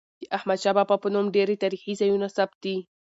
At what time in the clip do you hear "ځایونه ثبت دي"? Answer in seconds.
2.01-2.77